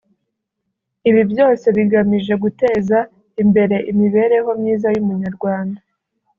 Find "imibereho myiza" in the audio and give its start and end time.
3.91-4.87